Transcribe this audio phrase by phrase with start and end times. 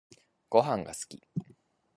[0.49, 1.21] ごはんが好き